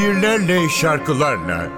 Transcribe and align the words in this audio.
şiirlerle, 0.00 0.68
şarkılarla. 0.68 1.70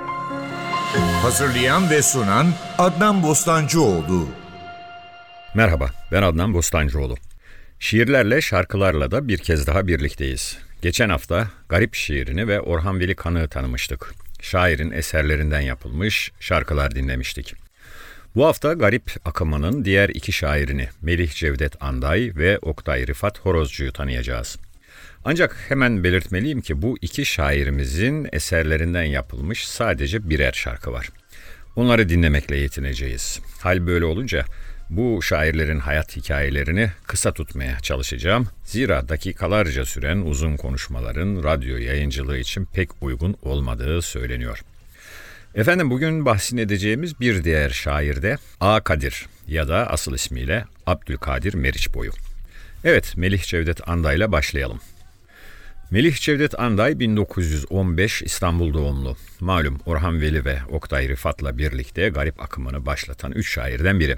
Hazırlayan 1.23 1.91
ve 1.91 2.03
sunan 2.03 2.47
Adnan 2.79 3.23
Bostancıoğlu. 3.23 4.29
Merhaba, 5.55 5.91
ben 6.13 6.23
Adnan 6.23 6.55
Bostancıoğlu. 6.55 7.15
Şiirlerle, 7.79 8.41
şarkılarla 8.41 9.11
da 9.11 9.29
bir 9.29 9.39
kez 9.39 9.67
daha 9.67 9.87
birlikteyiz. 9.87 10.59
Geçen 10.83 11.09
hafta 11.09 11.49
Garip 11.69 11.95
şiirini 11.95 12.49
ve 12.49 12.61
Orhan 12.61 13.01
Veli 13.01 13.15
Kanığı 13.15 13.49
tanımıştık. 13.49 14.15
Şairin 14.41 14.91
eserlerinden 14.91 15.61
yapılmış 15.61 16.33
şarkılar 16.41 16.95
dinlemiştik. 16.95 17.55
Bu 18.37 18.47
hafta 18.47 18.73
Garip 18.73 19.13
akımının 19.25 19.85
diğer 19.85 20.09
iki 20.09 20.33
şairini 20.33 20.89
Melih 21.01 21.31
Cevdet 21.31 21.83
Anday 21.83 22.33
ve 22.37 22.59
Oktay 22.59 23.07
Rifat 23.07 23.39
Horozcu'yu 23.39 23.93
tanıyacağız. 23.93 24.59
Ancak 25.25 25.57
hemen 25.69 26.05
belirtmeliyim 26.05 26.61
ki 26.61 26.83
bu 26.83 26.99
iki 27.01 27.27
şairimizin 27.27 28.29
eserlerinden 28.33 29.03
yapılmış 29.03 29.69
sadece 29.69 30.31
birer 30.31 30.53
şarkı 30.53 30.93
var. 30.93 31.09
Onları 31.77 32.09
dinlemekle 32.09 32.57
yetineceğiz. 32.57 33.41
Hal 33.61 33.87
böyle 33.87 34.05
olunca 34.05 34.45
bu 34.91 35.23
şairlerin 35.23 35.79
hayat 35.79 36.17
hikayelerini 36.17 36.91
kısa 37.07 37.33
tutmaya 37.33 37.81
çalışacağım. 37.81 38.49
Zira 38.65 39.09
dakikalarca 39.09 39.85
süren 39.85 40.17
uzun 40.19 40.57
konuşmaların 40.57 41.45
radyo 41.45 41.77
yayıncılığı 41.77 42.39
için 42.39 42.65
pek 42.65 42.89
uygun 43.01 43.37
olmadığı 43.43 44.03
söyleniyor. 44.03 44.63
Efendim 45.55 45.91
bugün 45.91 46.27
bahsin 46.27 46.57
edeceğimiz 46.57 47.21
bir 47.21 47.45
diğer 47.45 47.71
şair 47.71 48.23
de 48.23 48.37
A. 48.61 48.81
Kadir 48.81 49.27
ya 49.49 49.69
da 49.69 49.91
asıl 49.91 50.15
ismiyle 50.15 50.65
Abdülkadir 50.87 51.55
Meriç 51.55 51.95
Boyu. 51.95 52.11
Evet 52.85 53.17
Melih 53.17 53.43
Cevdet 53.43 53.89
Anday 53.89 54.17
ile 54.17 54.33
başlayalım. 54.33 54.81
Melih 55.93 56.15
Cevdet 56.15 56.61
Anday 56.61 56.99
1915 56.99 58.23
İstanbul 58.23 58.75
doğumlu. 58.75 59.17
Malum 59.41 59.79
Orhan 59.87 60.21
Veli 60.21 60.45
ve 60.45 60.59
Oktay 60.71 61.09
Rıfat'la 61.09 61.59
birlikte 61.59 62.09
garip 62.09 62.43
akımını 62.43 62.87
başlatan 62.87 63.33
üç 63.33 63.53
şairden 63.53 64.01
biri. 64.01 64.17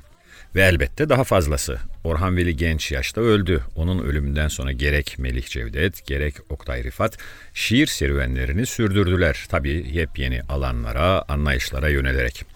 Ve 0.55 0.62
elbette 0.62 1.08
daha 1.08 1.25
fazlası. 1.25 1.78
Orhan 2.05 2.36
Veli 2.36 2.56
genç 2.56 2.92
yaşta 2.92 3.20
öldü. 3.20 3.61
Onun 3.77 3.98
ölümünden 3.98 4.48
sonra 4.48 4.72
gerek 4.72 5.19
Melih 5.19 5.47
Cevdet 5.47 6.06
gerek 6.06 6.34
Oktay 6.48 6.84
Rifat 6.84 7.19
şiir 7.55 7.86
serüvenlerini 7.86 8.67
sürdürdüler. 8.67 9.47
Tabii 9.48 9.86
yepyeni 9.92 10.42
alanlara, 10.48 11.25
anlayışlara 11.28 11.89
yönelerek. 11.89 12.53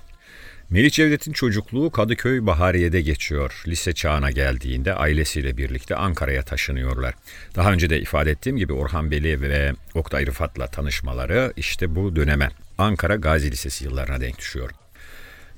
Melih 0.70 0.90
Cevdet'in 0.90 1.32
çocukluğu 1.32 1.90
Kadıköy 1.90 2.46
Bahariye'de 2.46 3.00
geçiyor. 3.00 3.62
Lise 3.66 3.92
çağına 3.92 4.30
geldiğinde 4.30 4.94
ailesiyle 4.94 5.56
birlikte 5.56 5.96
Ankara'ya 5.96 6.42
taşınıyorlar. 6.42 7.14
Daha 7.56 7.72
önce 7.72 7.90
de 7.90 8.00
ifade 8.00 8.30
ettiğim 8.30 8.56
gibi 8.56 8.72
Orhan 8.72 9.10
Veli 9.10 9.40
ve 9.40 9.72
Oktay 9.94 10.26
Rıfat'la 10.26 10.66
tanışmaları 10.66 11.52
işte 11.56 11.94
bu 11.94 12.16
döneme 12.16 12.50
Ankara 12.78 13.16
Gazi 13.16 13.50
Lisesi 13.50 13.84
yıllarına 13.84 14.20
denk 14.20 14.38
düşüyor. 14.38 14.70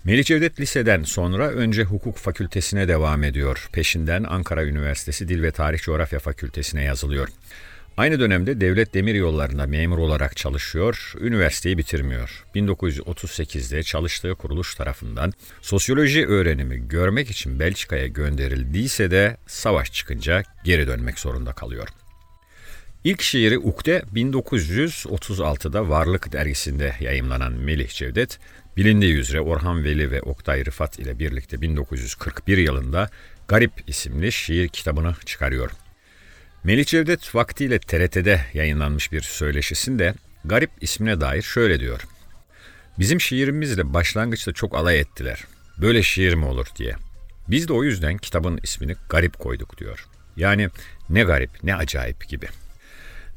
Melih 0.04 0.24
Cevdet 0.24 0.60
Liseden 0.60 1.02
sonra 1.02 1.48
önce 1.48 1.84
hukuk 1.84 2.16
fakültesine 2.16 2.88
devam 2.88 3.24
ediyor. 3.24 3.68
Peşinden 3.72 4.24
Ankara 4.24 4.64
Üniversitesi 4.64 5.28
Dil 5.28 5.42
ve 5.42 5.50
Tarih 5.50 5.78
Coğrafya 5.78 6.18
Fakültesine 6.18 6.84
yazılıyor. 6.84 7.28
Aynı 7.96 8.20
dönemde 8.20 8.60
devlet 8.60 8.94
demir 8.94 9.14
yollarında 9.14 9.66
memur 9.66 9.98
olarak 9.98 10.36
çalışıyor, 10.36 11.12
üniversiteyi 11.20 11.78
bitirmiyor. 11.78 12.44
1938'de 12.54 13.82
çalıştığı 13.82 14.34
kuruluş 14.34 14.74
tarafından 14.74 15.32
sosyoloji 15.62 16.26
öğrenimi 16.26 16.88
görmek 16.88 17.30
için 17.30 17.60
Belçika'ya 17.60 18.06
gönderildiyse 18.06 19.10
de 19.10 19.36
savaş 19.46 19.92
çıkınca 19.92 20.42
geri 20.64 20.86
dönmek 20.86 21.18
zorunda 21.18 21.52
kalıyor. 21.52 21.88
İlk 23.04 23.22
şiiri 23.22 23.58
Ukde 23.58 24.02
1936'da 24.14 25.88
Varlık 25.88 26.32
dergisinde 26.32 26.94
yayımlanan 27.00 27.52
Melih 27.52 27.88
Cevdet, 27.88 28.38
bilindiği 28.76 29.14
üzere 29.14 29.40
Orhan 29.40 29.84
Veli 29.84 30.10
ve 30.10 30.22
Oktay 30.22 30.64
Rıfat 30.64 30.98
ile 30.98 31.18
birlikte 31.18 31.60
1941 31.60 32.58
yılında 32.58 33.10
Garip 33.48 33.72
isimli 33.86 34.32
şiir 34.32 34.68
kitabını 34.68 35.14
çıkarıyor. 35.26 35.70
Melih 36.64 36.86
Cevdet 36.86 37.34
vaktiyle 37.34 37.78
TRT'de 37.78 38.40
yayınlanmış 38.54 39.12
bir 39.12 39.20
söyleşisinde 39.20 40.14
Garip 40.44 40.70
ismine 40.80 41.20
dair 41.20 41.42
şöyle 41.42 41.80
diyor. 41.80 42.06
Bizim 42.98 43.20
şiirimizle 43.20 43.94
başlangıçta 43.94 44.52
çok 44.52 44.74
alay 44.74 45.00
ettiler. 45.00 45.44
Böyle 45.78 46.02
şiir 46.02 46.34
mi 46.34 46.44
olur 46.44 46.66
diye. 46.76 46.94
Biz 47.48 47.68
de 47.68 47.72
o 47.72 47.84
yüzden 47.84 48.18
kitabın 48.18 48.60
ismini 48.62 48.94
Garip 49.08 49.38
koyduk 49.38 49.78
diyor. 49.78 50.06
Yani 50.36 50.68
ne 51.10 51.22
garip 51.22 51.50
ne 51.62 51.74
acayip 51.74 52.28
gibi.'' 52.28 52.70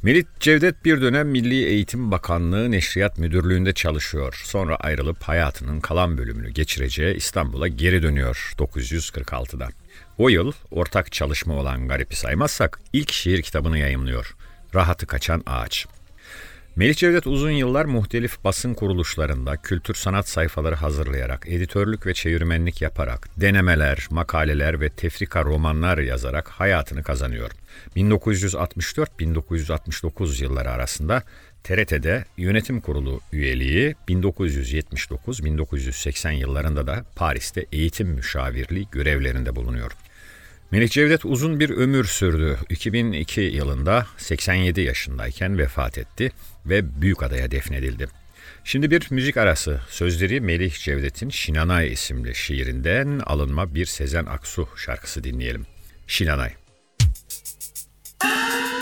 Melit 0.03 0.27
Cevdet 0.39 0.85
bir 0.85 1.01
dönem 1.01 1.27
Milli 1.27 1.65
Eğitim 1.65 2.11
Bakanlığı 2.11 2.71
Neşriyat 2.71 3.17
Müdürlüğü'nde 3.17 3.73
çalışıyor. 3.73 4.41
Sonra 4.45 4.75
ayrılıp 4.75 5.23
hayatının 5.23 5.79
kalan 5.79 6.17
bölümünü 6.17 6.49
geçireceği 6.49 7.15
İstanbul'a 7.15 7.67
geri 7.67 8.03
dönüyor 8.03 8.53
946'da. 8.57 9.69
O 10.17 10.29
yıl 10.29 10.51
ortak 10.71 11.11
çalışma 11.11 11.53
olan 11.53 11.87
Garip'i 11.87 12.15
saymazsak 12.15 12.79
ilk 12.93 13.11
şiir 13.11 13.41
kitabını 13.41 13.77
yayımlıyor. 13.77 14.35
Rahatı 14.75 15.07
Kaçan 15.07 15.43
Ağaç. 15.45 15.85
Melih 16.75 16.95
Cevdet 16.95 17.27
uzun 17.27 17.51
yıllar 17.51 17.85
muhtelif 17.85 18.43
basın 18.43 18.73
kuruluşlarında 18.73 19.57
kültür 19.57 19.93
sanat 19.93 20.29
sayfaları 20.29 20.75
hazırlayarak, 20.75 21.47
editörlük 21.47 22.05
ve 22.05 22.13
çevirmenlik 22.13 22.81
yaparak, 22.81 23.41
denemeler, 23.41 24.07
makaleler 24.09 24.81
ve 24.81 24.89
tefrika 24.89 25.43
romanlar 25.43 25.97
yazarak 25.97 26.49
hayatını 26.49 27.03
kazanıyor. 27.03 27.51
1964-1969 27.95 30.43
yılları 30.43 30.71
arasında 30.71 31.23
TRT'de 31.63 32.25
yönetim 32.37 32.81
kurulu 32.81 33.21
üyeliği, 33.31 33.95
1979-1980 34.09 36.33
yıllarında 36.33 36.87
da 36.87 37.05
Paris'te 37.15 37.65
eğitim 37.71 38.07
müşavirliği 38.07 38.87
görevlerinde 38.91 39.55
bulunuyor. 39.55 39.91
Melih 40.71 40.89
Cevdet 40.89 41.25
uzun 41.25 41.59
bir 41.59 41.69
ömür 41.69 42.05
sürdü. 42.05 42.57
2002 42.69 43.41
yılında 43.41 44.07
87 44.17 44.81
yaşındayken 44.81 45.57
vefat 45.57 45.97
etti 45.97 46.31
ve 46.65 47.01
Büyükada'ya 47.01 47.51
defnedildi. 47.51 48.07
Şimdi 48.63 48.91
bir 48.91 49.07
müzik 49.09 49.37
arası 49.37 49.81
sözleri 49.89 50.41
Melih 50.41 50.73
Cevdet'in 50.73 51.29
Şinanay 51.29 51.93
isimli 51.93 52.35
şiirinden 52.35 53.19
alınma 53.19 53.75
bir 53.75 53.85
Sezen 53.85 54.25
Aksu 54.25 54.67
şarkısı 54.77 55.23
dinleyelim. 55.23 55.65
Şinanay. 56.07 56.53
hoppa 58.23 58.72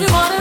you 0.00 0.06
wanna 0.14 0.39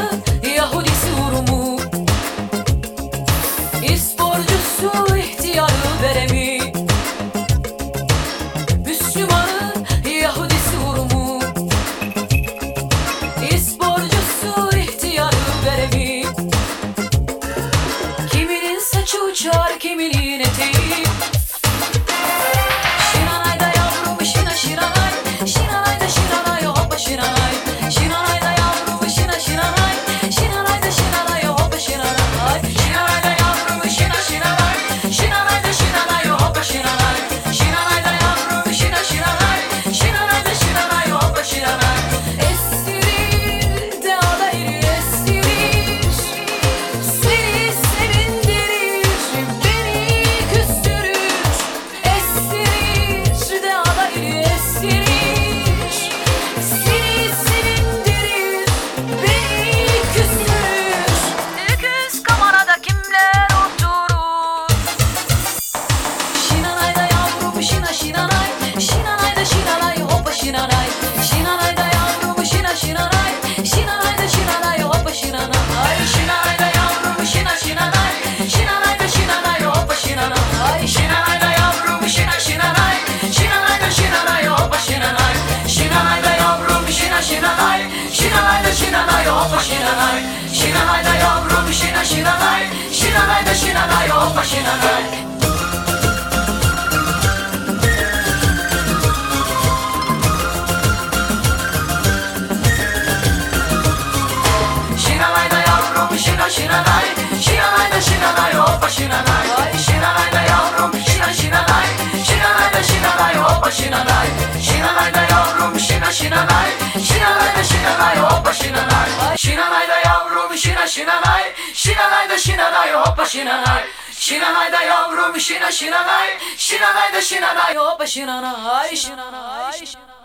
Şinanay 114.79 115.13
da 115.13 115.21
yavrum 115.21 115.79
şina 115.79 116.11
şinanay. 116.11 116.69
Şinanay 117.03 117.55
da 117.55 117.63
şinanay 117.63 118.17
hoppa 118.17 118.53
şinanay. 118.53 119.37
Şinanay 119.37 119.87
da 119.89 119.97
yavrum 119.99 120.57
şina 120.57 120.87
şinanay. 120.87 121.43
Şinanay 121.73 122.29
da 122.29 122.37
şinanay 122.37 122.93
hoppa 122.93 123.25
şinanay. 123.25 123.83
Şinanay 124.11 124.71
da 124.71 124.81
yavrum 124.81 125.39
şina 125.39 125.71
şinanay. 125.71 126.29
Şinanay 126.57 127.13
da 127.13 127.21
şinanay. 127.21 127.75
Hoppa 127.75 128.07
şinanay 128.07 128.95
Şinanay. 128.95 129.79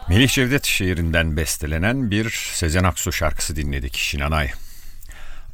Melih 0.08 0.28
Cevdet 0.28 0.64
şiirinden 0.64 1.36
bestelenen 1.36 2.10
bir 2.10 2.50
Sezen 2.54 2.84
Aksu 2.84 3.12
şarkısı 3.12 3.56
dinledik 3.56 3.96
Şinanay. 3.96 4.50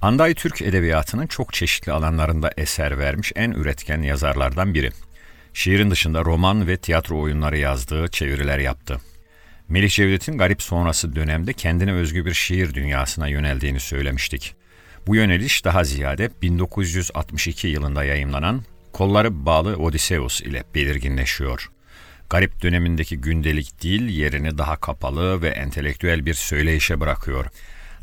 Anday 0.02 0.34
Türk 0.34 0.62
edebiyatının 0.62 1.26
çok 1.26 1.52
çeşitli 1.52 1.92
alanlarında 1.92 2.50
eser 2.56 2.98
vermiş 2.98 3.32
en 3.34 3.50
üretken 3.50 4.02
yazarlardan 4.02 4.74
biri. 4.74 4.90
Şiirin 5.54 5.90
dışında 5.90 6.24
roman 6.24 6.68
ve 6.68 6.76
tiyatro 6.76 7.20
oyunları 7.20 7.58
yazdığı, 7.58 8.08
çeviriler 8.08 8.58
yaptı. 8.58 9.00
Melih 9.68 9.90
Cevdet'in 9.90 10.38
garip 10.38 10.62
sonrası 10.62 11.16
dönemde 11.16 11.52
kendine 11.52 11.92
özgü 11.92 12.26
bir 12.26 12.34
şiir 12.34 12.74
dünyasına 12.74 13.28
yöneldiğini 13.28 13.80
söylemiştik. 13.80 14.54
Bu 15.06 15.16
yöneliş 15.16 15.64
daha 15.64 15.84
ziyade 15.84 16.30
1962 16.42 17.68
yılında 17.68 18.04
yayımlanan 18.04 18.62
Kolları 18.92 19.46
Bağlı 19.46 19.76
Odysseus 19.76 20.40
ile 20.40 20.64
belirginleşiyor. 20.74 21.70
Garip 22.30 22.62
dönemindeki 22.62 23.16
gündelik 23.16 23.82
dil 23.82 24.08
yerini 24.08 24.58
daha 24.58 24.76
kapalı 24.76 25.42
ve 25.42 25.48
entelektüel 25.48 26.26
bir 26.26 26.34
söyleyişe 26.34 27.00
bırakıyor. 27.00 27.46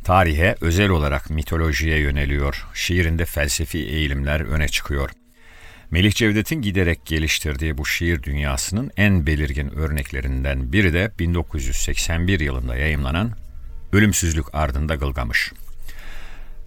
Tarihe 0.03 0.55
özel 0.61 0.89
olarak 0.89 1.29
mitolojiye 1.29 1.99
yöneliyor. 1.99 2.67
Şiirinde 2.73 3.25
felsefi 3.25 3.77
eğilimler 3.77 4.39
öne 4.41 4.67
çıkıyor. 4.67 5.09
Melih 5.91 6.13
Cevdet'in 6.13 6.61
giderek 6.61 7.05
geliştirdiği 7.05 7.77
bu 7.77 7.85
şiir 7.85 8.23
dünyasının 8.23 8.91
en 8.97 9.27
belirgin 9.27 9.69
örneklerinden 9.69 10.73
biri 10.73 10.93
de 10.93 11.11
1981 11.19 12.39
yılında 12.39 12.75
yayımlanan 12.75 13.31
Ölümsüzlük 13.93 14.55
Ardında 14.55 14.95
Gılgamış. 14.95 15.51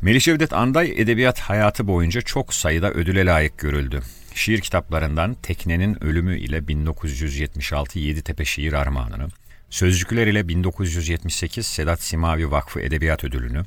Melih 0.03 0.21
Cevdet 0.21 0.53
Anday 0.53 0.95
edebiyat 0.97 1.41
hayatı 1.41 1.87
boyunca 1.87 2.21
çok 2.21 2.55
sayıda 2.55 2.91
ödüle 2.91 3.27
layık 3.27 3.59
görüldü. 3.59 4.03
Şiir 4.35 4.61
kitaplarından 4.61 5.35
Teknenin 5.35 6.05
Ölümü 6.05 6.39
ile 6.39 6.69
1976 6.69 7.99
Yeditepe 7.99 8.45
Şiir 8.45 8.73
Armağanını, 8.73 9.29
Sözcükler 9.71 10.27
ile 10.27 10.49
1978 10.49 11.67
Sedat 11.67 12.03
Simavi 12.03 12.51
Vakfı 12.51 12.81
Edebiyat 12.81 13.25
Ödülünü, 13.25 13.63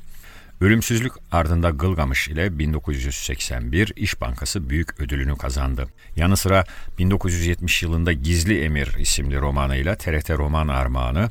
Ölümsüzlük 0.60 1.12
ardında 1.32 1.70
Gılgamış 1.70 2.28
ile 2.28 2.58
1981 2.58 3.92
İş 3.96 4.20
Bankası 4.20 4.70
Büyük 4.70 5.00
Ödülünü 5.00 5.36
kazandı. 5.36 5.86
Yanı 6.16 6.36
sıra 6.36 6.64
1970 6.98 7.82
yılında 7.82 8.12
Gizli 8.12 8.60
Emir 8.60 8.96
isimli 8.98 9.40
romanıyla 9.40 9.94
TRT 9.94 10.30
Roman 10.30 10.68
Armağanı, 10.68 11.30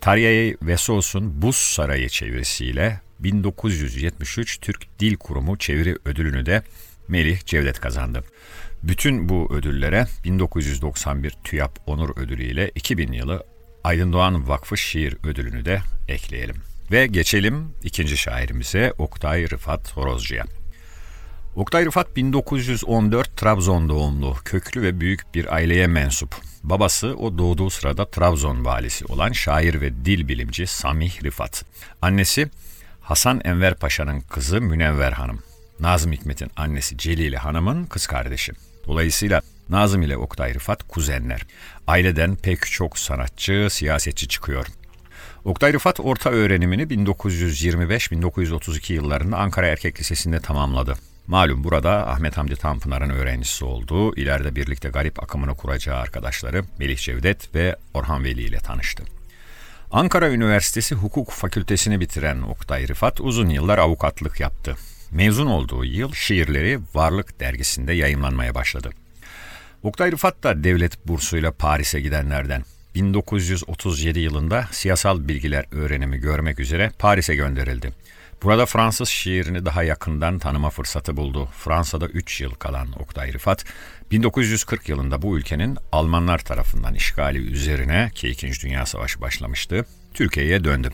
Taryay 0.00 0.56
Vesos'un 0.62 1.42
Buz 1.42 1.56
Sarayı 1.56 2.08
çevirisiyle 2.08 3.00
1973 3.20 4.58
Türk 4.60 5.00
Dil 5.00 5.16
Kurumu 5.16 5.56
çeviri 5.56 5.96
ödülünü 6.04 6.46
de 6.46 6.62
Melih 7.08 7.44
Cevdet 7.46 7.80
kazandı. 7.80 8.24
Bütün 8.82 9.28
bu 9.28 9.54
ödüllere 9.54 10.06
1991 10.24 11.30
TÜYAP 11.44 11.78
Onur 11.86 12.16
Ödülü 12.16 12.42
ile 12.42 12.70
2000 12.74 13.12
yılı 13.12 13.44
Aydın 13.84 14.12
Doğan 14.12 14.48
Vakfı 14.48 14.76
Şiir 14.76 15.16
Ödülünü 15.24 15.64
de 15.64 15.80
ekleyelim. 16.08 16.73
Ve 16.90 17.06
geçelim 17.06 17.74
ikinci 17.82 18.16
şairimize 18.16 18.92
Oktay 18.98 19.50
Rıfat 19.50 19.96
Horozcu'ya. 19.96 20.44
Oktay 21.56 21.84
Rıfat 21.86 22.16
1914 22.16 23.36
Trabzon 23.36 23.88
doğumlu, 23.88 24.36
köklü 24.44 24.82
ve 24.82 25.00
büyük 25.00 25.34
bir 25.34 25.54
aileye 25.54 25.86
mensup. 25.86 26.36
Babası 26.62 27.14
o 27.16 27.38
doğduğu 27.38 27.70
sırada 27.70 28.10
Trabzon 28.10 28.64
valisi 28.64 29.04
olan 29.06 29.32
şair 29.32 29.80
ve 29.80 30.04
dil 30.04 30.28
bilimci 30.28 30.66
Samih 30.66 31.24
Rıfat. 31.24 31.64
Annesi 32.02 32.50
Hasan 33.00 33.40
Enver 33.44 33.74
Paşa'nın 33.74 34.20
kızı 34.20 34.60
Münevver 34.60 35.12
Hanım. 35.12 35.42
Nazım 35.80 36.12
Hikmet'in 36.12 36.50
annesi 36.56 36.98
Celile 36.98 37.36
Hanım'ın 37.36 37.84
kız 37.84 38.06
kardeşi. 38.06 38.52
Dolayısıyla 38.86 39.42
Nazım 39.68 40.02
ile 40.02 40.16
Oktay 40.16 40.54
Rıfat 40.54 40.88
kuzenler. 40.88 41.40
Aileden 41.86 42.36
pek 42.36 42.66
çok 42.66 42.98
sanatçı, 42.98 43.68
siyasetçi 43.70 44.28
çıkıyor. 44.28 44.66
Oktay 45.44 45.72
Rıfat 45.72 46.00
orta 46.00 46.30
öğrenimini 46.30 46.82
1925-1932 46.82 48.92
yıllarında 48.92 49.38
Ankara 49.38 49.66
Erkek 49.66 50.00
Lisesi'nde 50.00 50.40
tamamladı. 50.40 50.94
Malum 51.26 51.64
burada 51.64 52.08
Ahmet 52.08 52.36
Hamdi 52.36 52.56
Tanpınar'ın 52.56 53.10
öğrencisi 53.10 53.64
olduğu, 53.64 54.16
ileride 54.16 54.56
birlikte 54.56 54.88
garip 54.88 55.22
akımını 55.22 55.54
kuracağı 55.54 55.96
arkadaşları 55.96 56.64
Melih 56.78 56.96
Cevdet 56.96 57.54
ve 57.54 57.76
Orhan 57.94 58.24
Veli 58.24 58.42
ile 58.42 58.58
tanıştı. 58.58 59.02
Ankara 59.90 60.30
Üniversitesi 60.30 60.94
Hukuk 60.94 61.30
Fakültesini 61.30 62.00
bitiren 62.00 62.42
Oktay 62.42 62.88
Rıfat 62.88 63.20
uzun 63.20 63.48
yıllar 63.48 63.78
avukatlık 63.78 64.40
yaptı. 64.40 64.76
Mezun 65.10 65.46
olduğu 65.46 65.84
yıl 65.84 66.12
şiirleri 66.12 66.80
Varlık 66.94 67.40
dergisinde 67.40 67.92
yayımlanmaya 67.92 68.54
başladı. 68.54 68.90
Oktay 69.82 70.12
Rıfat 70.12 70.42
da 70.42 70.64
devlet 70.64 71.08
bursuyla 71.08 71.52
Paris'e 71.52 72.00
gidenlerden. 72.00 72.62
1937 72.94 74.18
yılında 74.18 74.68
siyasal 74.70 75.28
bilgiler 75.28 75.64
öğrenimi 75.72 76.18
görmek 76.18 76.60
üzere 76.60 76.90
Paris'e 76.98 77.34
gönderildi. 77.34 77.92
Burada 78.42 78.66
Fransız 78.66 79.08
şiirini 79.08 79.64
daha 79.64 79.82
yakından 79.82 80.38
tanıma 80.38 80.70
fırsatı 80.70 81.16
buldu. 81.16 81.48
Fransa'da 81.58 82.06
3 82.06 82.40
yıl 82.40 82.54
kalan 82.54 82.88
Oktay 83.02 83.32
Rıfat, 83.32 83.64
1940 84.10 84.88
yılında 84.88 85.22
bu 85.22 85.38
ülkenin 85.38 85.78
Almanlar 85.92 86.38
tarafından 86.38 86.94
işgali 86.94 87.38
üzerine 87.38 88.10
ki 88.14 88.28
2. 88.28 88.60
Dünya 88.62 88.86
Savaşı 88.86 89.20
başlamıştı, 89.20 89.86
Türkiye'ye 90.14 90.64
döndü. 90.64 90.90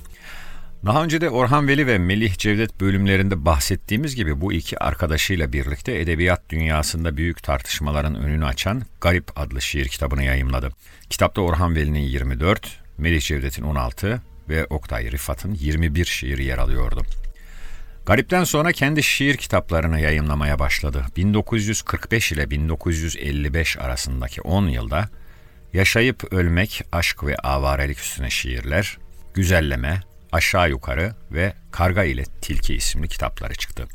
Daha 0.87 1.05
önce 1.05 1.21
de 1.21 1.31
Orhan 1.31 1.69
Veli 1.69 1.87
ve 1.87 1.99
Melih 1.99 2.39
Cevdet 2.39 2.81
bölümlerinde 2.81 3.45
bahsettiğimiz 3.45 4.15
gibi 4.17 4.41
bu 4.41 4.53
iki 4.53 4.79
arkadaşıyla 4.79 5.53
birlikte 5.53 6.01
edebiyat 6.01 6.51
dünyasında 6.51 7.17
büyük 7.17 7.43
tartışmaların 7.43 8.15
önünü 8.15 8.45
açan 8.45 8.83
Garip 9.01 9.31
adlı 9.37 9.63
şiir 9.63 9.89
kitabını 9.89 10.25
yayımladı. 10.25 10.71
Kitapta 11.11 11.41
Orhan 11.41 11.77
Veli'nin 11.77 12.01
24, 12.01 12.81
Melih 12.99 13.21
Cevdet'in 13.21 13.63
16 13.63 14.23
ve 14.49 14.67
Oktay 14.67 15.13
Rıfat'ın 15.13 15.55
21 15.55 16.05
şiiri 16.05 16.45
yer 16.45 16.59
alıyordu. 16.59 17.03
Garip'ten 18.07 18.45
sonra 18.45 18.73
kendi 18.73 19.03
şiir 19.03 19.37
kitaplarını 19.37 20.01
yayımlamaya 20.01 20.59
başladı. 20.59 21.05
1945 21.17 22.33
ile 22.33 22.51
1955 22.51 23.79
arasındaki 23.79 24.41
10 24.43 24.69
yılda 24.69 25.09
Yaşayıp 25.73 26.33
Ölmek, 26.33 26.83
Aşk 26.93 27.25
ve 27.25 27.37
Avarelik 27.37 27.99
üstüne 27.99 28.31
şiirler, 28.31 28.99
Güzelleme, 29.35 30.01
Aşağı 30.33 30.71
Yukarı 30.71 31.15
ve 31.31 31.53
Karga 31.71 32.05
ile 32.05 32.25
Tilki 32.41 32.75
isimli 32.75 33.09
kitapları 33.09 33.55
çıktı. 33.55 33.87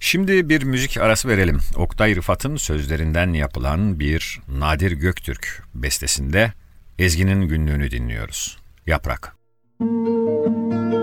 Şimdi 0.00 0.48
bir 0.48 0.62
müzik 0.62 0.98
arası 0.98 1.28
verelim. 1.28 1.60
Oktay 1.76 2.16
Rıfat'ın 2.16 2.56
sözlerinden 2.56 3.32
yapılan 3.32 4.00
bir 4.00 4.40
Nadir 4.48 4.92
Göktürk 4.92 5.62
bestesinde 5.74 6.52
Ezgi'nin 6.98 7.48
günlüğünü 7.48 7.90
dinliyoruz. 7.90 8.58
Yaprak. 8.86 9.36
Müzik 9.80 10.95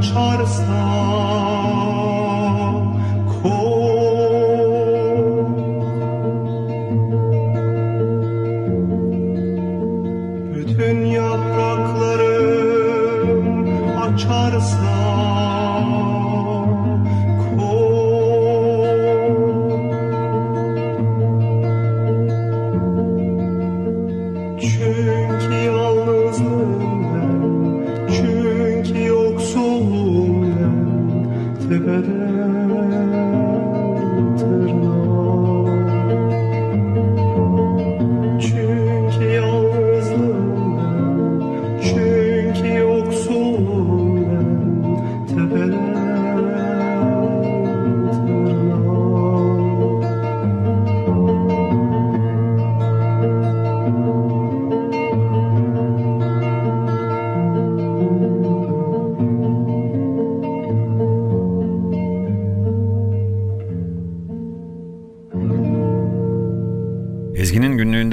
try 0.00 0.36
to. 0.38 1.19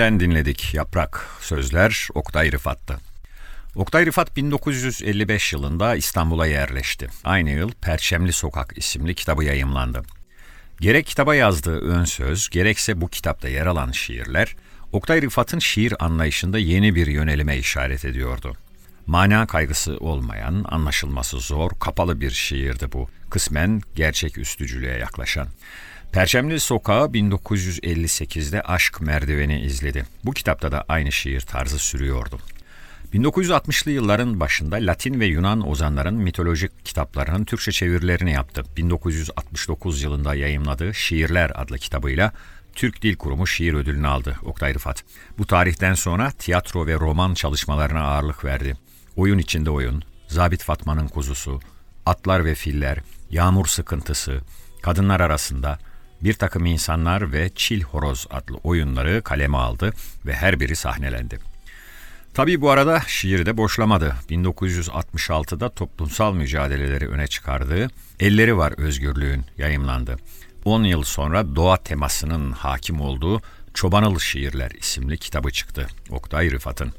Günlüğünden 0.08 0.30
dinledik. 0.30 0.74
Yaprak, 0.74 1.28
sözler 1.42 2.08
Oktay 2.14 2.52
Rıfat'tı. 2.52 2.98
Oktay 3.76 4.06
Rıfat 4.06 4.36
1955 4.38 5.54
yılında 5.54 5.96
İstanbul'a 5.96 6.48
yerleşti. 6.48 7.08
Aynı 7.24 7.50
yıl 7.50 7.72
Perçemli 7.82 8.34
Sokak 8.34 8.74
isimli 8.78 9.16
kitabı 9.16 9.44
yayımlandı. 9.44 10.02
Gerek 10.82 11.06
kitaba 11.06 11.36
yazdığı 11.36 11.80
ön 11.80 12.06
söz, 12.06 12.50
gerekse 12.50 13.02
bu 13.02 13.08
kitapta 13.08 13.50
yer 13.50 13.66
alan 13.66 13.92
şiirler, 13.92 14.56
Oktay 14.92 15.22
Rıfat'ın 15.22 15.60
şiir 15.60 15.94
anlayışında 16.06 16.58
yeni 16.58 16.96
bir 16.96 17.08
yönelime 17.08 17.58
işaret 17.58 18.06
ediyordu. 18.06 18.56
Mana 19.08 19.48
kaygısı 19.48 19.98
olmayan, 19.98 20.66
anlaşılması 20.70 21.40
zor, 21.40 21.72
kapalı 21.80 22.22
bir 22.22 22.32
şiirdi 22.32 22.92
bu. 22.92 23.10
Kısmen 23.30 23.82
gerçek 23.96 24.38
üstücülüğe 24.38 24.98
yaklaşan. 24.98 25.48
Perçemli 26.12 26.60
Sokağı 26.60 27.06
1958'de 27.08 28.62
Aşk 28.62 29.02
Merdiveni 29.02 29.62
izledi. 29.62 30.06
Bu 30.26 30.32
kitapta 30.32 30.72
da 30.72 30.86
aynı 30.88 31.12
şiir 31.12 31.42
tarzı 31.42 31.80
sürüyordu. 31.80 32.40
1960'lı 33.14 33.92
yılların 33.92 34.40
başında 34.40 34.76
Latin 34.76 35.20
ve 35.20 35.26
Yunan 35.26 35.68
ozanların 35.68 36.16
mitolojik 36.16 36.86
kitaplarının 36.86 37.46
Türkçe 37.46 37.72
çevirilerini 37.72 38.32
yaptı. 38.32 38.64
1969 38.78 40.04
yılında 40.04 40.36
yayımladığı 40.36 40.94
Şiirler 40.94 41.52
adlı 41.56 41.78
kitabıyla 41.78 42.32
Türk 42.76 43.02
Dil 43.02 43.16
Kurumu 43.16 43.48
şiir 43.48 43.74
ödülünü 43.74 44.08
aldı 44.08 44.38
Oktay 44.46 44.74
Rıfat. 44.74 45.04
Bu 45.38 45.46
tarihten 45.46 45.94
sonra 45.94 46.32
tiyatro 46.32 46.88
ve 46.88 46.94
roman 46.94 47.34
çalışmalarına 47.34 48.02
ağırlık 48.02 48.46
verdi. 48.46 48.78
Oyun 49.16 49.38
içinde 49.38 49.70
oyun, 49.70 50.04
Zabit 50.28 50.64
Fatma'nın 50.64 51.08
kuzusu, 51.08 51.60
Atlar 52.06 52.46
ve 52.46 52.56
Filler, 52.56 52.98
Yağmur 53.30 53.66
Sıkıntısı, 53.66 54.42
Kadınlar 54.82 55.20
Arasında, 55.20 55.80
Bir 56.24 56.34
Takım 56.34 56.66
İnsanlar 56.66 57.34
ve 57.34 57.50
Çil 57.56 57.82
Horoz 57.82 58.28
adlı 58.30 58.58
oyunları 58.64 59.22
kaleme 59.22 59.58
aldı 59.58 59.94
ve 60.26 60.34
her 60.34 60.60
biri 60.60 60.76
sahnelendi. 60.76 61.40
Tabii 62.34 62.62
bu 62.62 62.70
arada 62.70 63.02
şiiri 63.08 63.46
de 63.46 63.58
boşlamadı. 63.58 64.16
1966'da 64.30 65.70
toplumsal 65.70 66.34
mücadeleleri 66.34 67.08
öne 67.08 67.28
çıkardığı 67.28 67.88
Elleri 68.20 68.58
Var 68.58 68.74
Özgürlüğün 68.78 69.46
yayımlandı. 69.58 70.18
10 70.66 70.84
yıl 70.84 71.04
sonra 71.04 71.56
doğa 71.56 71.78
temasının 71.78 72.52
hakim 72.52 73.02
olduğu 73.02 73.42
Çobanıl 73.74 74.20
Şiirler 74.20 74.72
isimli 74.72 75.18
kitabı 75.18 75.52
çıktı 75.52 75.88
Oktay 76.10 76.52
Rıfat'ın. 76.52 76.94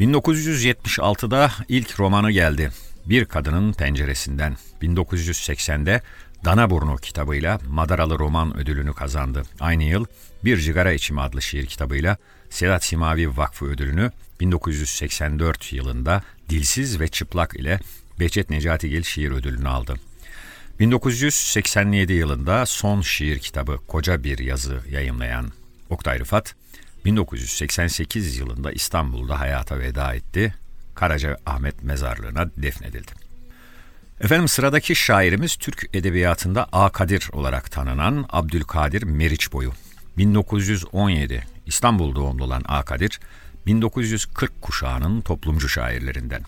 1976'da 0.00 1.50
ilk 1.68 2.00
romanı 2.00 2.30
geldi. 2.30 2.70
Bir 3.06 3.24
Kadının 3.24 3.72
Penceresinden. 3.72 4.56
1980'de 4.82 6.02
Danaburnu 6.46 6.96
kitabıyla 6.96 7.58
Madaralı 7.68 8.18
Roman 8.18 8.56
ödülünü 8.56 8.94
kazandı. 8.94 9.42
Aynı 9.60 9.84
yıl 9.84 10.04
Bir 10.44 10.58
Cigara 10.58 10.92
İçimi 10.92 11.20
adlı 11.20 11.42
şiir 11.42 11.66
kitabıyla 11.66 12.16
Sedat 12.50 12.84
Simavi 12.84 13.36
Vakfı 13.36 13.64
ödülünü 13.64 14.10
1984 14.40 15.72
yılında 15.72 16.22
Dilsiz 16.48 17.00
ve 17.00 17.08
Çıplak 17.08 17.54
ile 17.54 17.80
Behçet 18.20 18.50
Necatigil 18.50 19.02
şiir 19.02 19.30
ödülünü 19.30 19.68
aldı. 19.68 19.94
1987 20.80 22.12
yılında 22.12 22.66
son 22.66 23.00
şiir 23.00 23.38
kitabı 23.38 23.78
Koca 23.88 24.24
Bir 24.24 24.38
Yazı 24.38 24.80
yayımlayan 24.90 25.52
Oktay 25.90 26.18
Rıfat, 26.18 26.54
1988 27.04 28.38
yılında 28.38 28.72
İstanbul'da 28.72 29.40
hayata 29.40 29.78
veda 29.78 30.14
etti. 30.14 30.54
Karaca 30.94 31.36
Ahmet 31.46 31.82
Mezarlığı'na 31.82 32.50
defnedildi. 32.56 33.26
Efendim 34.20 34.48
sıradaki 34.48 34.96
şairimiz 34.96 35.56
Türk 35.56 35.90
Edebiyatı'nda 35.94 36.68
A. 36.72 36.92
Kadir 36.92 37.28
olarak 37.32 37.70
tanınan 37.70 38.26
Abdülkadir 38.30 39.02
Meriçboyu. 39.02 39.72
1917 40.18 41.46
İstanbul 41.66 42.14
doğumlu 42.14 42.44
olan 42.44 42.62
A. 42.68 42.82
Kadir, 42.82 43.20
1940 43.66 44.62
kuşağının 44.62 45.20
toplumcu 45.20 45.68
şairlerinden. 45.68 46.42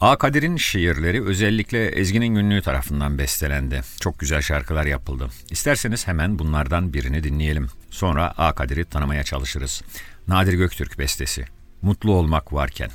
A. 0.00 0.18
Kadir'in 0.18 0.56
şiirleri 0.56 1.24
özellikle 1.24 1.86
Ezgi'nin 1.86 2.34
Günlüğü 2.34 2.62
tarafından 2.62 3.18
bestelendi. 3.18 3.82
Çok 4.00 4.18
güzel 4.18 4.42
şarkılar 4.42 4.86
yapıldı. 4.86 5.28
İsterseniz 5.50 6.06
hemen 6.06 6.38
bunlardan 6.38 6.92
birini 6.92 7.24
dinleyelim. 7.24 7.68
Sonra 7.90 8.34
A. 8.38 8.54
Kadir'i 8.54 8.84
tanımaya 8.84 9.22
çalışırız. 9.22 9.82
Nadir 10.28 10.52
Göktürk 10.52 10.98
bestesi. 10.98 11.44
Mutlu 11.82 12.12
olmak 12.12 12.52
varken. 12.52 12.90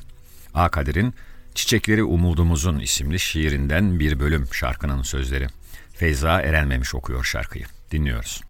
A. 0.54 0.70
Kadir'in 0.70 1.14
Çiçekleri 1.56 2.04
Umudumuzun 2.04 2.80
isimli 2.80 3.20
şiirinden 3.20 4.00
bir 4.00 4.20
bölüm 4.20 4.48
şarkının 4.54 5.02
sözleri. 5.02 5.48
Feyza 5.94 6.42
Erenmemiş 6.42 6.96
okuyor 6.96 7.24
şarkıyı. 7.24 7.66
Dinliyoruz. 7.92 8.42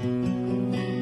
Bekledik 0.00 0.95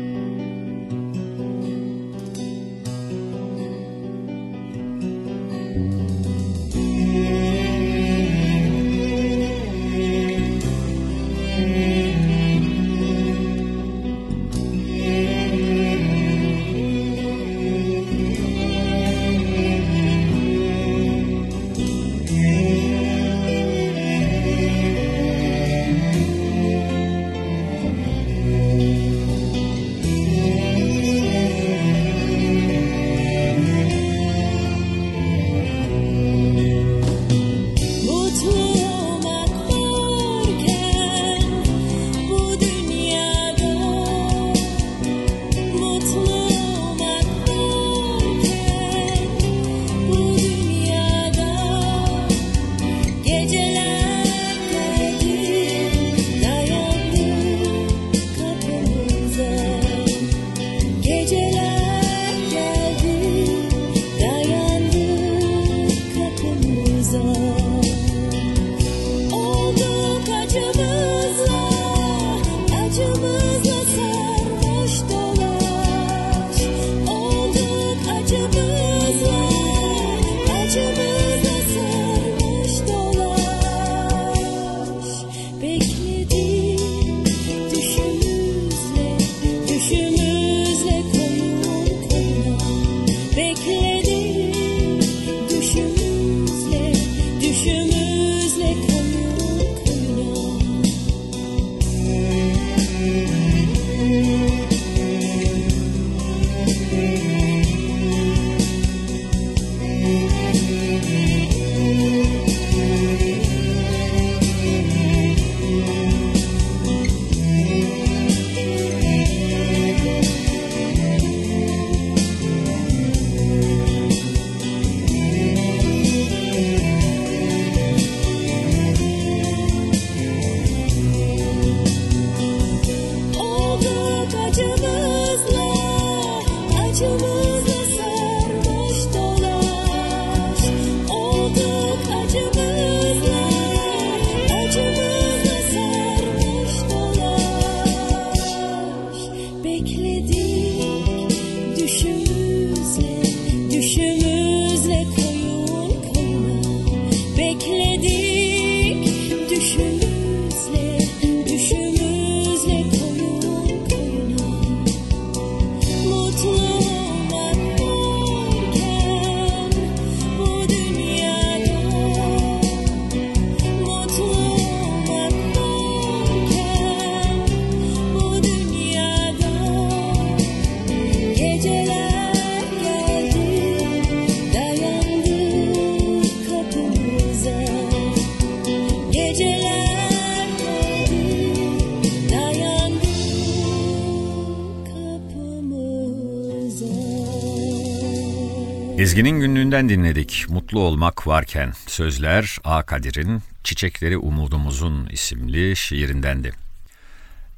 Ezgi'nin 199.15 199.41
günlüğünden 199.41 199.89
dinledik. 199.89 200.47
Mutlu 200.49 200.81
olmak 200.81 201.27
varken 201.27 201.73
sözler 201.87 202.59
A. 202.65 202.83
Kadir'in 202.83 203.43
Çiçekleri 203.65 204.19
Umudumuzun 204.19 205.07
isimli 205.07 205.77
şiirindendi. 205.77 206.53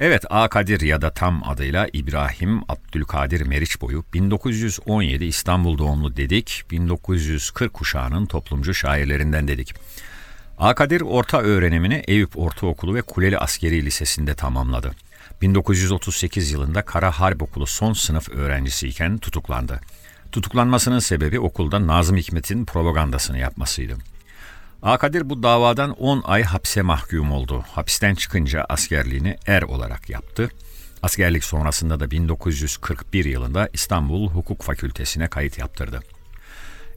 Evet 0.00 0.24
A. 0.30 0.48
Kadir 0.48 0.80
ya 0.80 1.02
da 1.02 1.10
tam 1.10 1.42
adıyla 1.48 1.88
İbrahim 1.92 2.60
Abdülkadir 2.68 3.40
Meriçboyu 3.40 4.04
1917 4.14 5.24
İstanbul 5.24 5.78
doğumlu 5.78 6.16
dedik. 6.16 6.64
1940 6.70 7.72
kuşağının 7.72 8.26
toplumcu 8.26 8.74
şairlerinden 8.74 9.48
dedik. 9.48 9.74
A. 10.58 10.74
Kadir 10.74 11.00
orta 11.00 11.40
öğrenimini 11.40 12.02
Eyüp 12.06 12.38
Ortaokulu 12.38 12.94
ve 12.94 13.02
Kuleli 13.02 13.38
Askeri 13.38 13.84
Lisesi'nde 13.84 14.34
tamamladı. 14.34 14.92
1938 15.42 16.50
yılında 16.50 16.82
Kara 16.82 17.10
Harp 17.10 17.42
Okulu 17.42 17.66
son 17.66 17.92
sınıf 17.92 18.28
öğrencisiyken 18.28 19.18
tutuklandı. 19.18 19.80
Tutuklanmasının 20.36 20.98
sebebi 20.98 21.40
okulda 21.40 21.86
Nazım 21.86 22.16
Hikmet'in 22.16 22.64
propagandasını 22.64 23.38
yapmasıydı. 23.38 23.94
Akadir 24.82 25.30
bu 25.30 25.42
davadan 25.42 25.90
10 25.90 26.22
ay 26.24 26.42
hapse 26.42 26.82
mahkum 26.82 27.32
oldu. 27.32 27.64
Hapisten 27.72 28.14
çıkınca 28.14 28.66
askerliğini 28.68 29.36
er 29.46 29.62
olarak 29.62 30.10
yaptı. 30.10 30.50
Askerlik 31.02 31.44
sonrasında 31.44 32.00
da 32.00 32.10
1941 32.10 33.24
yılında 33.24 33.68
İstanbul 33.72 34.30
Hukuk 34.30 34.62
Fakültesine 34.62 35.28
kayıt 35.28 35.58
yaptırdı. 35.58 36.00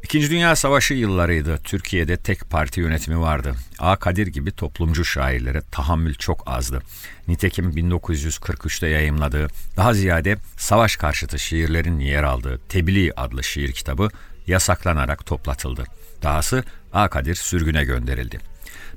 İkinci 0.03 0.29
Dünya 0.29 0.55
Savaşı 0.55 0.93
yıllarıydı. 0.93 1.59
Türkiye'de 1.63 2.17
tek 2.17 2.49
parti 2.49 2.79
yönetimi 2.79 3.19
vardı. 3.19 3.55
A. 3.79 3.95
Kadir 3.95 4.27
gibi 4.27 4.51
toplumcu 4.51 5.05
şairlere 5.05 5.61
tahammül 5.71 6.15
çok 6.15 6.43
azdı. 6.45 6.81
Nitekim 7.27 7.71
1943'te 7.71 8.87
yayımladığı, 8.87 9.47
daha 9.77 9.93
ziyade 9.93 10.37
savaş 10.57 10.95
karşıtı 10.95 11.39
şiirlerin 11.39 11.99
yer 11.99 12.23
aldığı 12.23 12.59
Tebliğ 12.69 13.11
adlı 13.17 13.43
şiir 13.43 13.71
kitabı 13.71 14.09
yasaklanarak 14.47 15.25
toplatıldı. 15.25 15.83
Dahası 16.23 16.63
A. 16.93 17.09
Kadir 17.09 17.35
sürgüne 17.35 17.83
gönderildi. 17.83 18.39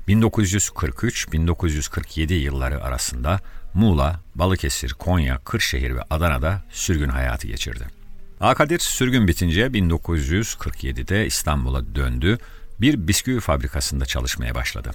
1943-1947 0.07 2.33
yılları 2.33 2.83
arasında 2.83 3.39
Muğla, 3.73 4.19
Balıkesir, 4.35 4.93
Konya, 4.93 5.37
Kırşehir 5.37 5.95
ve 5.95 6.01
Adana'da 6.09 6.63
sürgün 6.69 7.09
hayatı 7.09 7.47
geçirdi. 7.47 8.02
Akadir 8.43 8.79
sürgün 8.79 9.27
bitince 9.27 9.65
1947'de 9.65 11.25
İstanbul'a 11.25 11.95
döndü. 11.95 12.37
Bir 12.81 13.07
bisküvi 13.07 13.39
fabrikasında 13.39 14.05
çalışmaya 14.05 14.55
başladı. 14.55 14.91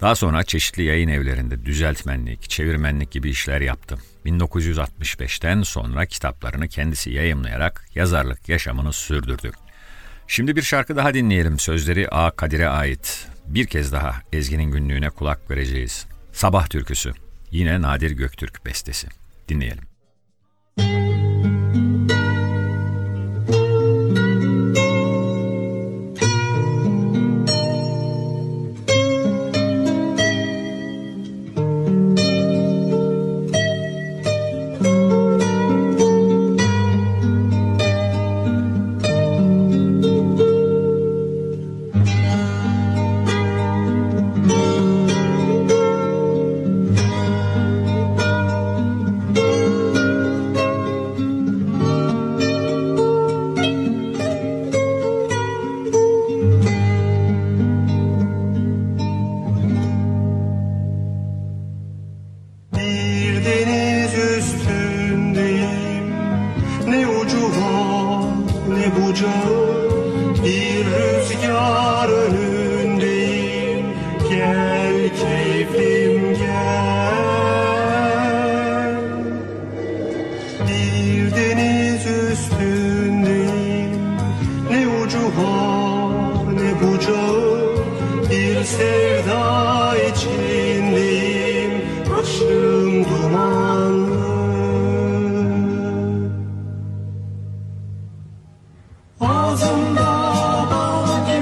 Daha 0.00 0.14
sonra 0.14 0.44
çeşitli 0.44 0.82
yayın 0.82 1.08
evlerinde 1.08 1.64
düzeltmenlik, 1.64 2.50
çevirmenlik 2.50 3.10
gibi 3.10 3.30
işler 3.30 3.60
yaptı. 3.60 3.98
1965'ten 4.26 5.62
sonra 5.62 6.06
kitaplarını 6.06 6.68
kendisi 6.68 7.10
yayımlayarak 7.10 7.88
yazarlık 7.94 8.48
yaşamını 8.48 8.92
sürdürdü. 8.92 9.50
Şimdi 10.26 10.56
bir 10.56 10.62
şarkı 10.62 10.96
daha 10.96 11.14
dinleyelim. 11.14 11.58
Sözleri 11.58 12.08
A. 12.08 12.30
Kadir'e 12.30 12.68
ait. 12.68 13.28
Bir 13.46 13.66
kez 13.66 13.92
daha 13.92 14.14
Ezgi'nin 14.32 14.70
günlüğüne 14.70 15.10
kulak 15.10 15.50
vereceğiz. 15.50 16.06
Sabah 16.32 16.66
türküsü. 16.66 17.12
Yine 17.50 17.82
Nadir 17.82 18.10
Göktürk 18.10 18.66
bestesi. 18.66 19.08
Dinleyelim. 19.48 19.84
Bir 20.78 21.09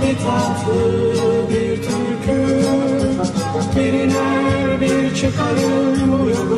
gibi 0.08 0.18
tatlı 0.18 1.48
bir 1.50 1.82
türkü. 1.82 2.58
Bir 3.76 3.92
iner 3.92 4.80
bir 4.80 5.14
çıkarım 5.14 6.50
bu 6.50 6.57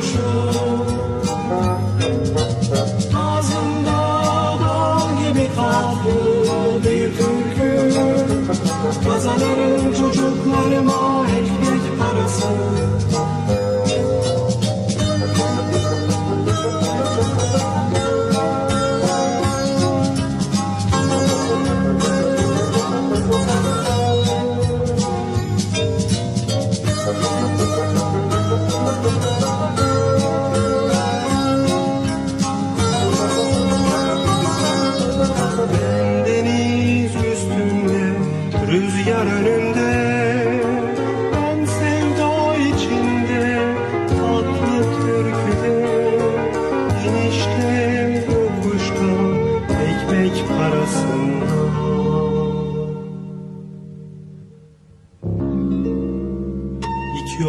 İki 57.41 57.49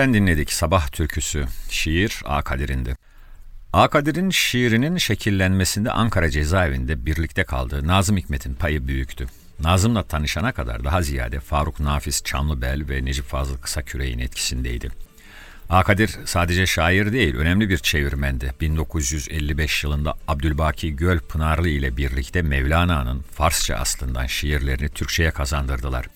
Günlüğünden 0.00 0.26
dinledik 0.26 0.52
Sabah 0.52 0.88
Türküsü. 0.88 1.44
Şiir 1.70 2.22
A 2.24 2.42
Kadir'indi. 2.42 2.96
A 3.72 3.88
Kadir'in 3.88 4.30
şiirinin 4.30 4.98
şekillenmesinde 4.98 5.90
Ankara 5.90 6.30
cezaevinde 6.30 7.06
birlikte 7.06 7.44
kaldığı 7.44 7.86
Nazım 7.86 8.16
Hikmet'in 8.16 8.54
payı 8.54 8.86
büyüktü. 8.86 9.26
Nazım'la 9.62 10.02
tanışana 10.02 10.52
kadar 10.52 10.84
daha 10.84 11.02
ziyade 11.02 11.40
Faruk 11.40 11.80
Nafiz 11.80 12.22
Çamlıbel 12.24 12.88
ve 12.88 13.04
Necip 13.04 13.24
Fazıl 13.24 13.56
Kısaküre'nin 13.56 14.18
etkisindeydi. 14.18 14.90
A 15.70 15.82
Kadir 15.82 16.10
sadece 16.24 16.66
şair 16.66 17.12
değil, 17.12 17.34
önemli 17.36 17.68
bir 17.68 17.78
çevirmendi. 17.78 18.54
1955 18.60 19.84
yılında 19.84 20.14
Abdülbaki 20.28 20.96
Göl 20.96 21.18
Pınarlı 21.18 21.68
ile 21.68 21.96
birlikte 21.96 22.42
Mevlana'nın 22.42 23.24
Farsça 23.32 23.74
aslından 23.74 24.26
şiirlerini 24.26 24.88
Türkçe'ye 24.88 25.30
kazandırdılar. 25.30 26.06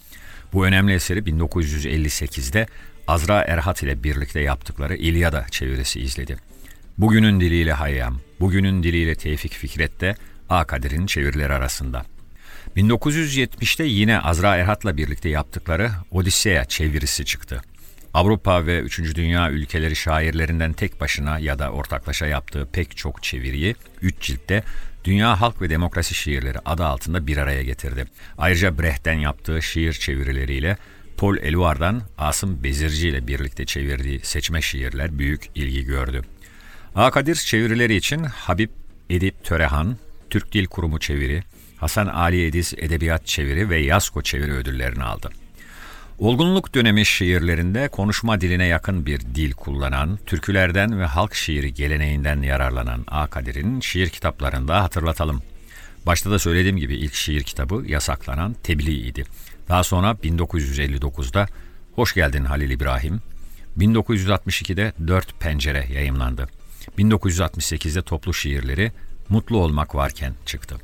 Bu 0.52 0.66
önemli 0.66 0.92
eseri 0.92 1.20
1958'de 1.20 2.66
Azra 3.08 3.42
Erhat 3.42 3.82
ile 3.82 4.02
birlikte 4.02 4.40
yaptıkları 4.40 4.96
İlyada 4.96 5.46
çevirisi 5.50 6.00
izledi. 6.00 6.36
Bugünün 6.98 7.40
diliyle 7.40 7.72
Hayyam, 7.72 8.20
bugünün 8.40 8.82
diliyle 8.82 9.14
Tevfik 9.14 9.52
Fikret 9.52 10.00
de 10.00 10.14
A 10.48 10.64
Kadir'in 10.64 11.06
çevirileri 11.06 11.52
arasında. 11.52 12.04
1970'te 12.76 13.84
yine 13.84 14.20
Azra 14.20 14.56
Erhat'la 14.56 14.96
birlikte 14.96 15.28
yaptıkları 15.28 15.90
Odisseya 16.10 16.64
çevirisi 16.64 17.24
çıktı. 17.24 17.62
Avrupa 18.14 18.66
ve 18.66 18.80
3. 18.80 19.14
Dünya 19.14 19.50
ülkeleri 19.50 19.96
şairlerinden 19.96 20.72
tek 20.72 21.00
başına 21.00 21.38
ya 21.38 21.58
da 21.58 21.70
ortaklaşa 21.70 22.26
yaptığı 22.26 22.68
pek 22.72 22.96
çok 22.96 23.22
çeviriyi 23.22 23.74
3 24.02 24.20
ciltte 24.20 24.62
Dünya 25.04 25.40
Halk 25.40 25.62
ve 25.62 25.70
Demokrasi 25.70 26.14
Şiirleri 26.14 26.58
adı 26.64 26.84
altında 26.84 27.26
bir 27.26 27.36
araya 27.36 27.62
getirdi. 27.62 28.04
Ayrıca 28.38 28.78
Brecht'ten 28.78 29.18
yaptığı 29.18 29.62
şiir 29.62 29.92
çevirileriyle 29.92 30.76
Paul 31.16 31.36
Eluard'dan 31.36 32.02
Asım 32.18 32.64
Bezirci 32.64 33.08
ile 33.08 33.26
birlikte 33.26 33.64
çevirdiği 33.64 34.20
seçme 34.22 34.62
şiirler 34.62 35.18
büyük 35.18 35.50
ilgi 35.54 35.84
gördü. 35.84 36.22
Akadir 36.94 37.34
çevirileri 37.34 37.96
için 37.96 38.24
Habib 38.24 38.70
Edip 39.10 39.44
Törehan, 39.44 39.96
Türk 40.30 40.52
Dil 40.52 40.66
Kurumu 40.66 41.00
çeviri, 41.00 41.42
Hasan 41.76 42.06
Ali 42.06 42.46
Ediz 42.46 42.74
Edebiyat 42.76 43.26
çeviri 43.26 43.70
ve 43.70 43.78
Yasko 43.80 44.22
çeviri 44.22 44.52
ödüllerini 44.52 45.04
aldı. 45.04 45.30
Olgunluk 46.18 46.74
dönemi 46.74 47.06
şiirlerinde 47.06 47.88
konuşma 47.88 48.40
diline 48.40 48.66
yakın 48.66 49.06
bir 49.06 49.20
dil 49.20 49.52
kullanan, 49.52 50.18
türkülerden 50.26 51.00
ve 51.00 51.04
halk 51.04 51.34
şiiri 51.34 51.74
geleneğinden 51.74 52.42
yararlanan 52.42 53.04
Akadir'in 53.06 53.80
şiir 53.80 54.08
kitaplarında 54.08 54.82
hatırlatalım. 54.82 55.42
Başta 56.06 56.30
da 56.30 56.38
söylediğim 56.38 56.76
gibi 56.76 56.94
ilk 56.94 57.14
şiir 57.14 57.42
kitabı 57.42 57.84
yasaklanan 57.86 58.56
Tebliğ 58.62 59.08
idi. 59.08 59.24
Daha 59.68 59.84
sonra 59.84 60.10
1959'da 60.10 61.46
Hoş 61.94 62.14
Geldin 62.14 62.44
Halil 62.44 62.70
İbrahim, 62.70 63.20
1962'de 63.78 64.92
Dört 65.06 65.40
Pencere 65.40 65.86
yayımlandı. 65.92 66.48
1968'de 66.98 68.02
toplu 68.02 68.34
şiirleri 68.34 68.92
Mutlu 69.28 69.58
Olmak 69.58 69.94
Varken 69.94 70.34
çıktı. 70.46 70.76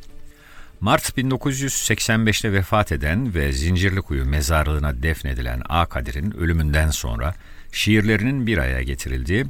Mart 0.80 1.18
1985'te 1.18 2.52
vefat 2.52 2.92
eden 2.92 3.34
ve 3.34 3.52
Zincirlikuyu 3.52 4.24
mezarlığına 4.24 5.02
defnedilen 5.02 5.62
A. 5.68 5.86
Kadir'in 5.86 6.30
ölümünden 6.30 6.90
sonra 6.90 7.34
şiirlerinin 7.72 8.46
bir 8.46 8.58
araya 8.58 8.82
getirildiği 8.82 9.46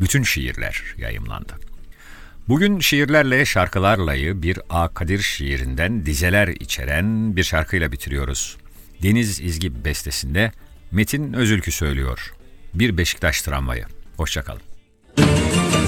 Bütün 0.00 0.22
Şiirler 0.22 0.82
yayımlandı. 0.96 1.52
Bugün 2.48 2.80
şiirlerle 2.80 3.44
şarkılarlayı 3.44 4.42
bir 4.42 4.58
A. 4.70 4.88
Kadir 4.88 5.18
şiirinden 5.18 6.06
dizeler 6.06 6.48
içeren 6.48 7.36
bir 7.36 7.44
şarkıyla 7.44 7.92
bitiriyoruz. 7.92 8.56
Deniz 9.04 9.40
İzgi 9.40 9.84
bestesinde 9.84 10.52
Metin 10.90 11.32
Özülkü 11.32 11.72
söylüyor. 11.72 12.34
Bir 12.74 12.98
Beşiktaş 12.98 13.42
tramvayı. 13.42 13.86
Hoşçakalın. 14.16 14.62
Bir 15.18 15.83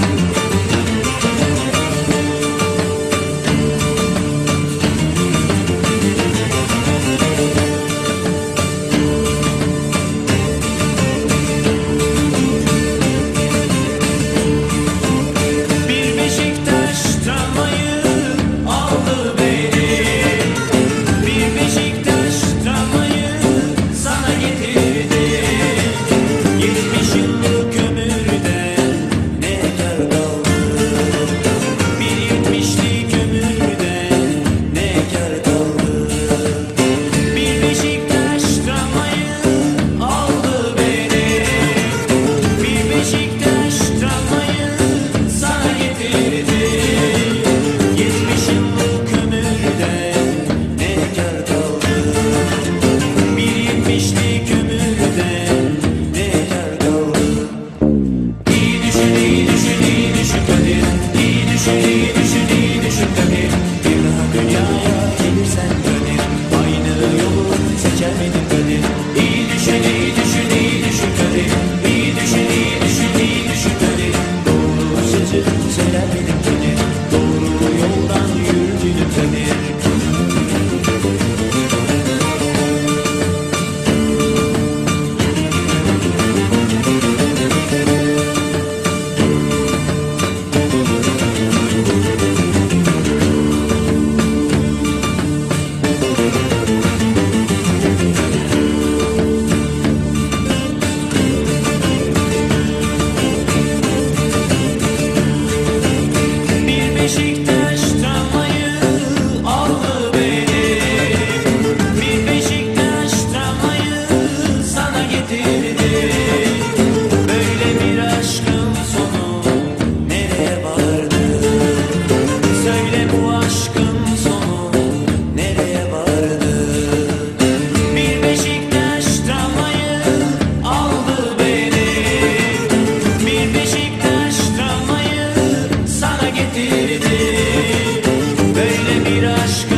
bir 139.05 139.23
aşkı 139.23 139.76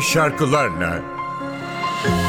Şarkılarla 0.00 1.02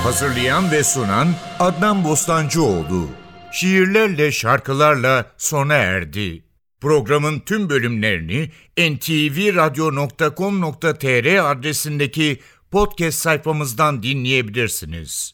Hazırlayan 0.04 0.72
ve 0.72 0.84
sunan 0.84 1.28
Adnan 1.60 2.04
Bostancıoğlu 2.04 3.10
Şiirlerle, 3.52 4.32
şarkılarla 4.32 5.32
sona 5.38 5.74
erdi. 5.74 6.44
Programın 6.82 7.40
tüm 7.40 7.70
bölümlerini 7.70 8.52
ntvradio.com.tr 8.78 11.52
adresindeki 11.52 12.40
podcast 12.72 13.20
sayfamızdan 13.20 14.04
dinleyebilirsiniz. 14.04 15.32